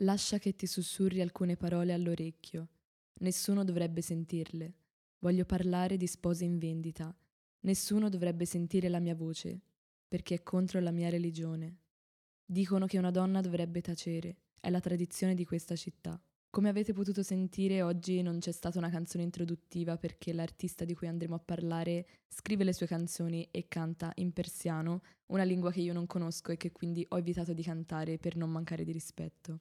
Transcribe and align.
Lascia 0.00 0.38
che 0.38 0.54
ti 0.54 0.66
sussurri 0.66 1.22
alcune 1.22 1.56
parole 1.56 1.94
all'orecchio. 1.94 2.68
Nessuno 3.20 3.64
dovrebbe 3.64 4.02
sentirle. 4.02 4.74
Voglio 5.20 5.46
parlare 5.46 5.96
di 5.96 6.06
spose 6.06 6.44
in 6.44 6.58
vendita. 6.58 7.16
Nessuno 7.60 8.10
dovrebbe 8.10 8.44
sentire 8.44 8.90
la 8.90 8.98
mia 8.98 9.14
voce, 9.14 9.58
perché 10.06 10.34
è 10.34 10.42
contro 10.42 10.80
la 10.80 10.90
mia 10.90 11.08
religione. 11.08 11.78
Dicono 12.44 12.84
che 12.84 12.98
una 12.98 13.10
donna 13.10 13.40
dovrebbe 13.40 13.80
tacere. 13.80 14.36
È 14.60 14.68
la 14.68 14.80
tradizione 14.80 15.34
di 15.34 15.46
questa 15.46 15.76
città. 15.76 16.20
Come 16.50 16.68
avete 16.68 16.92
potuto 16.92 17.22
sentire, 17.22 17.80
oggi 17.80 18.20
non 18.20 18.38
c'è 18.38 18.52
stata 18.52 18.76
una 18.76 18.90
canzone 18.90 19.24
introduttiva 19.24 19.96
perché 19.96 20.34
l'artista 20.34 20.84
di 20.84 20.94
cui 20.94 21.06
andremo 21.06 21.36
a 21.36 21.42
parlare 21.42 22.06
scrive 22.28 22.64
le 22.64 22.74
sue 22.74 22.86
canzoni 22.86 23.48
e 23.50 23.66
canta 23.66 24.12
in 24.16 24.34
persiano, 24.34 25.00
una 25.28 25.42
lingua 25.42 25.72
che 25.72 25.80
io 25.80 25.94
non 25.94 26.06
conosco 26.06 26.52
e 26.52 26.58
che 26.58 26.70
quindi 26.70 27.02
ho 27.08 27.16
evitato 27.16 27.54
di 27.54 27.62
cantare 27.62 28.18
per 28.18 28.36
non 28.36 28.50
mancare 28.50 28.84
di 28.84 28.92
rispetto. 28.92 29.60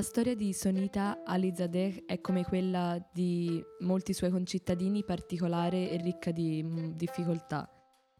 La 0.00 0.06
storia 0.06 0.34
di 0.34 0.54
Sonita 0.54 1.24
Alizadeh 1.26 2.04
è 2.06 2.22
come 2.22 2.42
quella 2.42 2.98
di 3.12 3.62
molti 3.80 4.14
suoi 4.14 4.30
concittadini 4.30 5.04
particolare 5.04 5.90
e 5.90 5.98
ricca 5.98 6.30
di 6.30 6.62
mm, 6.62 6.92
difficoltà. 6.92 7.68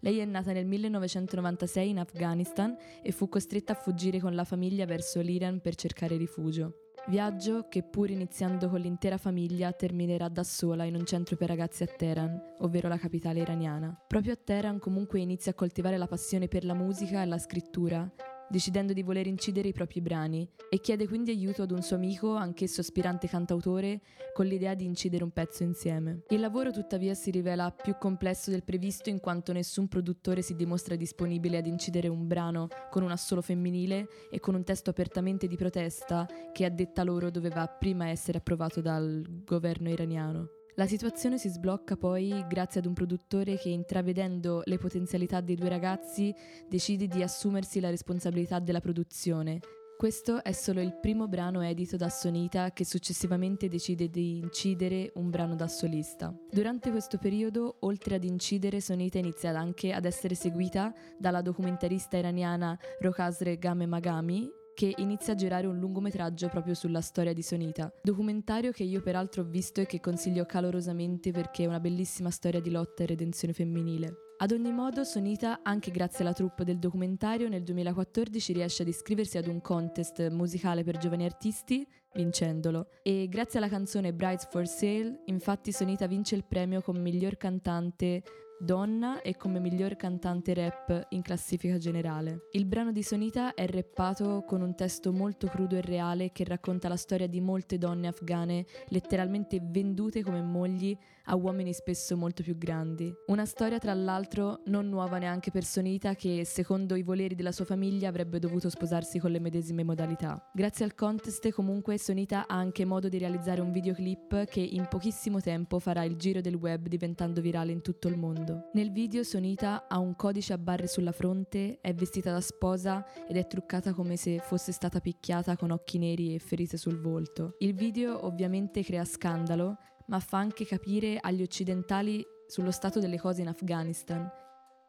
Lei 0.00 0.18
è 0.18 0.26
nata 0.26 0.52
nel 0.52 0.66
1996 0.66 1.88
in 1.88 1.98
Afghanistan 1.98 2.76
e 3.02 3.12
fu 3.12 3.30
costretta 3.30 3.72
a 3.72 3.76
fuggire 3.76 4.20
con 4.20 4.34
la 4.34 4.44
famiglia 4.44 4.84
verso 4.84 5.20
l'Iran 5.20 5.60
per 5.62 5.74
cercare 5.74 6.18
rifugio. 6.18 6.79
Viaggio 7.06 7.66
che 7.68 7.82
pur 7.82 8.10
iniziando 8.10 8.68
con 8.68 8.78
l'intera 8.78 9.16
famiglia 9.16 9.72
terminerà 9.72 10.28
da 10.28 10.44
sola 10.44 10.84
in 10.84 10.94
un 10.94 11.04
centro 11.04 11.36
per 11.36 11.48
ragazzi 11.48 11.82
a 11.82 11.86
Teheran, 11.86 12.54
ovvero 12.58 12.88
la 12.88 12.98
capitale 12.98 13.40
iraniana. 13.40 13.98
Proprio 14.06 14.34
a 14.34 14.36
Teheran 14.36 14.78
comunque 14.78 15.20
inizia 15.20 15.52
a 15.52 15.54
coltivare 15.54 15.96
la 15.96 16.06
passione 16.06 16.46
per 16.46 16.64
la 16.64 16.74
musica 16.74 17.22
e 17.22 17.26
la 17.26 17.38
scrittura 17.38 18.08
decidendo 18.50 18.92
di 18.92 19.02
voler 19.02 19.26
incidere 19.26 19.68
i 19.68 19.72
propri 19.72 20.00
brani, 20.00 20.46
e 20.68 20.80
chiede 20.80 21.06
quindi 21.06 21.30
aiuto 21.30 21.62
ad 21.62 21.70
un 21.70 21.82
suo 21.82 21.96
amico, 21.96 22.34
anch'esso 22.34 22.80
aspirante 22.80 23.28
cantautore, 23.28 24.00
con 24.34 24.46
l'idea 24.46 24.74
di 24.74 24.84
incidere 24.84 25.24
un 25.24 25.30
pezzo 25.30 25.62
insieme. 25.62 26.24
Il 26.30 26.40
lavoro 26.40 26.72
tuttavia 26.72 27.14
si 27.14 27.30
rivela 27.30 27.70
più 27.70 27.96
complesso 27.98 28.50
del 28.50 28.64
previsto 28.64 29.08
in 29.08 29.20
quanto 29.20 29.52
nessun 29.52 29.88
produttore 29.88 30.42
si 30.42 30.56
dimostra 30.56 30.96
disponibile 30.96 31.58
ad 31.58 31.66
incidere 31.66 32.08
un 32.08 32.26
brano 32.26 32.68
con 32.90 33.02
un 33.02 33.10
assolo 33.10 33.40
femminile 33.40 34.08
e 34.30 34.40
con 34.40 34.54
un 34.54 34.64
testo 34.64 34.90
apertamente 34.90 35.46
di 35.46 35.56
protesta 35.56 36.26
che 36.52 36.64
a 36.64 36.70
detta 36.70 37.04
loro 37.04 37.30
doveva 37.30 37.66
prima 37.68 38.08
essere 38.08 38.38
approvato 38.38 38.80
dal 38.80 39.24
governo 39.44 39.88
iraniano. 39.88 40.59
La 40.80 40.86
situazione 40.86 41.36
si 41.36 41.50
sblocca 41.50 41.94
poi 41.94 42.42
grazie 42.48 42.80
ad 42.80 42.86
un 42.86 42.94
produttore 42.94 43.58
che, 43.58 43.68
intravedendo 43.68 44.62
le 44.64 44.78
potenzialità 44.78 45.42
dei 45.42 45.54
due 45.54 45.68
ragazzi, 45.68 46.34
decide 46.66 47.06
di 47.06 47.22
assumersi 47.22 47.80
la 47.80 47.90
responsabilità 47.90 48.60
della 48.60 48.80
produzione. 48.80 49.60
Questo 49.98 50.42
è 50.42 50.52
solo 50.52 50.80
il 50.80 50.96
primo 50.98 51.28
brano 51.28 51.60
edito 51.60 51.98
da 51.98 52.08
Sonita 52.08 52.70
che 52.72 52.86
successivamente 52.86 53.68
decide 53.68 54.08
di 54.08 54.38
incidere 54.38 55.12
un 55.16 55.28
brano 55.28 55.54
da 55.54 55.68
solista. 55.68 56.34
Durante 56.50 56.90
questo 56.90 57.18
periodo, 57.18 57.76
oltre 57.80 58.14
ad 58.14 58.24
incidere, 58.24 58.80
Sonita 58.80 59.18
inizia 59.18 59.50
anche 59.50 59.92
ad 59.92 60.06
essere 60.06 60.34
seguita 60.34 60.94
dalla 61.18 61.42
documentarista 61.42 62.16
iraniana 62.16 62.74
Rokasre 63.00 63.58
Game 63.58 63.84
Magami 63.84 64.50
che 64.80 64.94
inizia 64.96 65.34
a 65.34 65.36
girare 65.36 65.66
un 65.66 65.78
lungometraggio 65.78 66.48
proprio 66.48 66.72
sulla 66.72 67.02
storia 67.02 67.34
di 67.34 67.42
Sonita, 67.42 67.92
documentario 68.02 68.72
che 68.72 68.82
io 68.82 69.02
peraltro 69.02 69.42
ho 69.42 69.44
visto 69.44 69.82
e 69.82 69.84
che 69.84 70.00
consiglio 70.00 70.46
calorosamente 70.46 71.32
perché 71.32 71.64
è 71.64 71.66
una 71.66 71.80
bellissima 71.80 72.30
storia 72.30 72.62
di 72.62 72.70
lotta 72.70 73.02
e 73.02 73.06
redenzione 73.06 73.52
femminile. 73.52 74.29
Ad 74.42 74.52
ogni 74.52 74.72
modo, 74.72 75.04
Sonita, 75.04 75.60
anche 75.62 75.90
grazie 75.90 76.24
alla 76.24 76.32
troupe 76.32 76.64
del 76.64 76.78
documentario, 76.78 77.50
nel 77.50 77.62
2014 77.62 78.54
riesce 78.54 78.80
ad 78.80 78.88
iscriversi 78.88 79.36
ad 79.36 79.46
un 79.46 79.60
contest 79.60 80.30
musicale 80.30 80.82
per 80.82 80.96
giovani 80.96 81.26
artisti, 81.26 81.86
vincendolo. 82.14 82.88
E 83.02 83.28
grazie 83.28 83.58
alla 83.58 83.68
canzone 83.68 84.14
Brides 84.14 84.48
for 84.48 84.66
Sale, 84.66 85.24
infatti 85.26 85.72
Sonita 85.72 86.06
vince 86.06 86.36
il 86.36 86.44
premio 86.44 86.80
come 86.80 87.00
miglior 87.00 87.36
cantante 87.36 88.22
donna 88.62 89.22
e 89.22 89.36
come 89.36 89.58
miglior 89.58 89.96
cantante 89.96 90.52
rap 90.52 91.06
in 91.10 91.22
classifica 91.22 91.78
generale. 91.78 92.48
Il 92.52 92.66
brano 92.66 92.92
di 92.92 93.02
Sonita 93.02 93.54
è 93.54 93.66
rappato 93.66 94.44
con 94.46 94.60
un 94.60 94.74
testo 94.74 95.12
molto 95.12 95.46
crudo 95.46 95.76
e 95.76 95.80
reale 95.80 96.30
che 96.30 96.44
racconta 96.44 96.88
la 96.88 96.96
storia 96.96 97.26
di 97.26 97.40
molte 97.40 97.78
donne 97.78 98.08
afghane 98.08 98.66
letteralmente 98.88 99.60
vendute 99.62 100.22
come 100.22 100.42
mogli 100.42 100.96
a 101.24 101.36
uomini 101.36 101.72
spesso 101.72 102.16
molto 102.16 102.42
più 102.42 102.58
grandi. 102.58 103.10
Una 103.28 103.46
storia 103.46 103.78
tra 103.78 103.94
l'altro 103.94 104.29
non 104.66 104.88
nuova 104.88 105.18
neanche 105.18 105.50
per 105.50 105.64
Sonita 105.64 106.14
che 106.14 106.44
secondo 106.44 106.94
i 106.94 107.02
voleri 107.02 107.34
della 107.34 107.52
sua 107.52 107.64
famiglia 107.64 108.08
avrebbe 108.08 108.38
dovuto 108.38 108.70
sposarsi 108.70 109.18
con 109.18 109.30
le 109.30 109.40
medesime 109.40 109.82
modalità. 109.82 110.50
Grazie 110.52 110.84
al 110.84 110.94
contest 110.94 111.50
comunque 111.50 111.98
Sonita 111.98 112.46
ha 112.46 112.54
anche 112.54 112.84
modo 112.84 113.08
di 113.08 113.18
realizzare 113.18 113.60
un 113.60 113.72
videoclip 113.72 114.44
che 114.46 114.60
in 114.60 114.86
pochissimo 114.88 115.40
tempo 115.40 115.78
farà 115.80 116.04
il 116.04 116.16
giro 116.16 116.40
del 116.40 116.54
web 116.54 116.86
diventando 116.86 117.40
virale 117.40 117.72
in 117.72 117.82
tutto 117.82 118.08
il 118.08 118.16
mondo. 118.16 118.70
Nel 118.74 118.92
video 118.92 119.22
Sonita 119.22 119.88
ha 119.88 119.98
un 119.98 120.14
codice 120.14 120.52
a 120.52 120.58
barre 120.58 120.86
sulla 120.86 121.12
fronte, 121.12 121.78
è 121.80 121.92
vestita 121.92 122.30
da 122.30 122.40
sposa 122.40 123.04
ed 123.28 123.36
è 123.36 123.46
truccata 123.46 123.92
come 123.92 124.16
se 124.16 124.38
fosse 124.38 124.72
stata 124.72 125.00
picchiata 125.00 125.56
con 125.56 125.70
occhi 125.70 125.98
neri 125.98 126.34
e 126.34 126.38
ferite 126.38 126.76
sul 126.76 127.00
volto. 127.00 127.56
Il 127.58 127.74
video 127.74 128.24
ovviamente 128.24 128.82
crea 128.82 129.04
scandalo, 129.04 129.76
ma 130.06 130.20
fa 130.20 130.38
anche 130.38 130.66
capire 130.66 131.18
agli 131.20 131.42
occidentali 131.42 132.24
sullo 132.50 132.72
stato 132.72 132.98
delle 132.98 133.18
cose 133.18 133.42
in 133.42 133.48
Afghanistan 133.48 134.28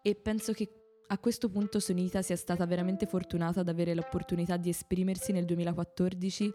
e 0.01 0.16
penso 0.16 0.51
che 0.51 0.67
a 1.07 1.19
questo 1.19 1.47
punto 1.49 1.79
Sonita 1.79 2.22
sia 2.23 2.35
stata 2.35 2.66
veramente 2.66 3.05
fortunata 3.05 3.59
ad 3.59 3.69
avere 3.69 3.94
l'opportunità 3.94 4.57
di 4.57 4.69
esprimersi 4.69 5.31
nel 5.31 5.45
2014 5.45 6.51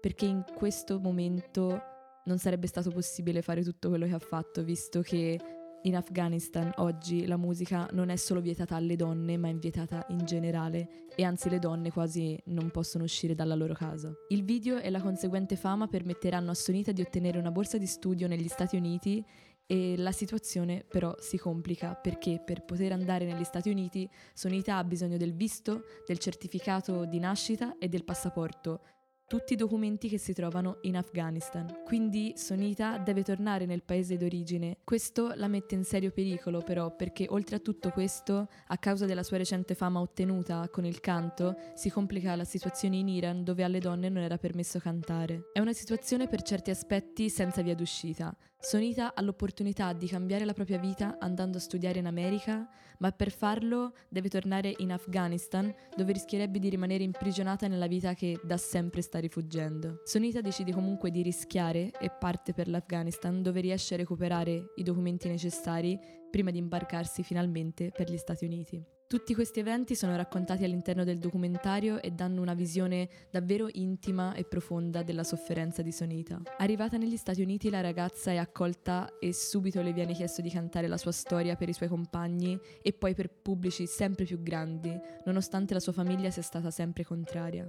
perché 0.00 0.24
in 0.24 0.44
questo 0.56 0.98
momento 0.98 1.80
non 2.24 2.38
sarebbe 2.38 2.66
stato 2.66 2.90
possibile 2.90 3.42
fare 3.42 3.62
tutto 3.62 3.88
quello 3.88 4.06
che 4.06 4.14
ha 4.14 4.18
fatto, 4.18 4.64
visto 4.64 5.02
che 5.02 5.38
in 5.82 5.96
Afghanistan 5.96 6.72
oggi 6.76 7.26
la 7.26 7.36
musica 7.38 7.88
non 7.92 8.10
è 8.10 8.16
solo 8.16 8.40
vietata 8.40 8.76
alle 8.76 8.96
donne, 8.96 9.38
ma 9.38 9.48
è 9.48 9.54
vietata 9.54 10.04
in 10.08 10.24
generale 10.24 11.06
e 11.14 11.22
anzi 11.24 11.48
le 11.48 11.58
donne 11.58 11.90
quasi 11.90 12.38
non 12.46 12.70
possono 12.70 13.04
uscire 13.04 13.34
dalla 13.34 13.54
loro 13.54 13.72
casa. 13.72 14.12
Il 14.28 14.44
video 14.44 14.78
e 14.78 14.90
la 14.90 15.00
conseguente 15.00 15.56
fama 15.56 15.86
permetteranno 15.86 16.50
a 16.50 16.54
Sonita 16.54 16.92
di 16.92 17.00
ottenere 17.00 17.38
una 17.38 17.50
borsa 17.50 17.78
di 17.78 17.86
studio 17.86 18.28
negli 18.28 18.48
Stati 18.48 18.76
Uniti 18.76 19.24
e 19.70 19.94
la 19.96 20.10
situazione 20.10 20.82
però 20.82 21.14
si 21.20 21.38
complica 21.38 21.94
perché 21.94 22.42
per 22.44 22.64
poter 22.64 22.90
andare 22.90 23.24
negli 23.24 23.44
Stati 23.44 23.70
Uniti 23.70 24.10
Sonita 24.34 24.76
ha 24.76 24.82
bisogno 24.82 25.16
del 25.16 25.32
visto, 25.32 25.84
del 26.04 26.18
certificato 26.18 27.04
di 27.04 27.20
nascita 27.20 27.76
e 27.78 27.88
del 27.88 28.02
passaporto 28.02 28.80
tutti 29.30 29.52
i 29.52 29.56
documenti 29.56 30.08
che 30.08 30.18
si 30.18 30.32
trovano 30.32 30.78
in 30.80 30.96
Afghanistan. 30.96 31.82
Quindi 31.84 32.32
Sonita 32.34 32.98
deve 32.98 33.22
tornare 33.22 33.64
nel 33.64 33.84
paese 33.84 34.16
d'origine. 34.16 34.78
Questo 34.82 35.34
la 35.36 35.46
mette 35.46 35.76
in 35.76 35.84
serio 35.84 36.10
pericolo 36.10 36.62
però 36.62 36.96
perché 36.96 37.26
oltre 37.28 37.54
a 37.54 37.58
tutto 37.60 37.90
questo, 37.90 38.48
a 38.66 38.76
causa 38.78 39.06
della 39.06 39.22
sua 39.22 39.36
recente 39.36 39.76
fama 39.76 40.00
ottenuta 40.00 40.68
con 40.68 40.84
il 40.84 40.98
canto, 40.98 41.56
si 41.74 41.90
complica 41.90 42.34
la 42.34 42.42
situazione 42.42 42.96
in 42.96 43.06
Iran 43.06 43.44
dove 43.44 43.62
alle 43.62 43.78
donne 43.78 44.08
non 44.08 44.24
era 44.24 44.36
permesso 44.36 44.80
cantare. 44.80 45.50
È 45.52 45.60
una 45.60 45.74
situazione 45.74 46.26
per 46.26 46.42
certi 46.42 46.70
aspetti 46.70 47.30
senza 47.30 47.62
via 47.62 47.76
d'uscita. 47.76 48.36
Sonita 48.58 49.14
ha 49.14 49.22
l'opportunità 49.22 49.92
di 49.92 50.08
cambiare 50.08 50.44
la 50.44 50.52
propria 50.54 50.78
vita 50.78 51.18
andando 51.20 51.58
a 51.58 51.60
studiare 51.60 52.00
in 52.00 52.06
America, 52.06 52.68
ma 53.00 53.12
per 53.12 53.30
farlo 53.30 53.92
deve 54.08 54.28
tornare 54.28 54.74
in 54.78 54.92
Afghanistan, 54.92 55.72
dove 55.96 56.12
rischierebbe 56.12 56.58
di 56.58 56.68
rimanere 56.68 57.02
imprigionata 57.02 57.66
nella 57.66 57.86
vita 57.86 58.14
che 58.14 58.40
da 58.42 58.56
sempre 58.56 59.02
sta 59.02 59.18
rifuggendo. 59.18 60.00
Sonita 60.04 60.40
decide 60.40 60.72
comunque 60.72 61.10
di 61.10 61.22
rischiare 61.22 61.90
e 61.98 62.10
parte 62.10 62.52
per 62.52 62.68
l'Afghanistan, 62.68 63.42
dove 63.42 63.60
riesce 63.60 63.94
a 63.94 63.98
recuperare 63.98 64.72
i 64.76 64.82
documenti 64.82 65.28
necessari 65.28 65.98
prima 66.30 66.50
di 66.50 66.58
imbarcarsi 66.58 67.22
finalmente 67.22 67.90
per 67.90 68.10
gli 68.10 68.16
Stati 68.16 68.44
Uniti. 68.44 68.99
Tutti 69.10 69.34
questi 69.34 69.58
eventi 69.58 69.96
sono 69.96 70.14
raccontati 70.14 70.62
all'interno 70.62 71.02
del 71.02 71.18
documentario 71.18 72.00
e 72.00 72.12
danno 72.12 72.42
una 72.42 72.54
visione 72.54 73.08
davvero 73.32 73.66
intima 73.72 74.34
e 74.34 74.44
profonda 74.44 75.02
della 75.02 75.24
sofferenza 75.24 75.82
di 75.82 75.90
Sonita. 75.90 76.40
Arrivata 76.58 76.96
negli 76.96 77.16
Stati 77.16 77.42
Uniti 77.42 77.70
la 77.70 77.80
ragazza 77.80 78.30
è 78.30 78.36
accolta 78.36 79.18
e 79.18 79.32
subito 79.32 79.82
le 79.82 79.92
viene 79.92 80.12
chiesto 80.12 80.42
di 80.42 80.50
cantare 80.50 80.86
la 80.86 80.96
sua 80.96 81.10
storia 81.10 81.56
per 81.56 81.68
i 81.68 81.72
suoi 81.72 81.88
compagni 81.88 82.56
e 82.80 82.92
poi 82.92 83.14
per 83.14 83.30
pubblici 83.30 83.84
sempre 83.88 84.26
più 84.26 84.40
grandi, 84.44 84.96
nonostante 85.24 85.74
la 85.74 85.80
sua 85.80 85.92
famiglia 85.92 86.30
sia 86.30 86.42
stata 86.42 86.70
sempre 86.70 87.04
contraria. 87.04 87.68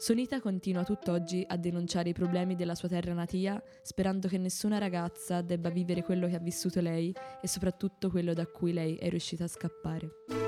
Sonita 0.00 0.40
continua 0.40 0.84
tutt'oggi 0.84 1.44
a 1.44 1.56
denunciare 1.56 2.10
i 2.10 2.12
problemi 2.12 2.54
della 2.54 2.76
sua 2.76 2.86
terra 2.86 3.14
natia, 3.14 3.60
sperando 3.82 4.28
che 4.28 4.38
nessuna 4.38 4.78
ragazza 4.78 5.40
debba 5.40 5.70
vivere 5.70 6.04
quello 6.04 6.28
che 6.28 6.36
ha 6.36 6.38
vissuto 6.38 6.80
lei 6.80 7.12
e 7.42 7.48
soprattutto 7.48 8.08
quello 8.08 8.32
da 8.32 8.46
cui 8.46 8.72
lei 8.72 8.94
è 8.94 9.08
riuscita 9.08 9.42
a 9.42 9.48
scappare. 9.48 10.47